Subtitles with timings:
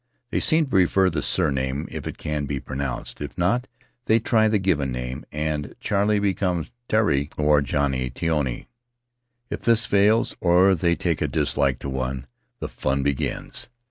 [0.31, 3.67] They seem to prefer the surname if it can be pronounced; if not,
[4.05, 8.65] they try the given name, and Charley becomes Teari, or Johnny, Tioni.
[9.51, 12.25] If this fails, or if they take a dislike to one,
[12.59, 13.69] the fun begins.